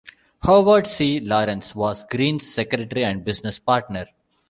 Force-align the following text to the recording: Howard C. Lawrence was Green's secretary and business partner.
Howard 0.41 0.87
C. 0.87 1.19
Lawrence 1.19 1.75
was 1.75 2.05
Green's 2.05 2.51
secretary 2.51 3.05
and 3.05 3.23
business 3.23 3.59
partner. 3.59 4.07